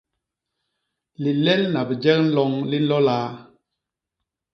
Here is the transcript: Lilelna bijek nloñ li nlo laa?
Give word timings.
Lilelna 1.21 1.79
bijek 1.89 2.19
nloñ 2.27 2.51
li 2.69 2.77
nlo 2.83 2.97
laa? 3.07 3.29